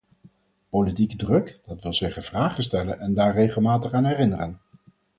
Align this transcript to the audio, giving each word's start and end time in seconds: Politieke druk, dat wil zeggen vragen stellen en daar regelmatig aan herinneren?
Politieke 0.69 1.15
druk, 1.15 1.59
dat 1.65 1.81
wil 1.81 1.93
zeggen 1.93 2.23
vragen 2.23 2.63
stellen 2.63 2.99
en 2.99 3.13
daar 3.13 3.33
regelmatig 3.33 3.93
aan 3.93 4.05
herinneren? 4.05 4.59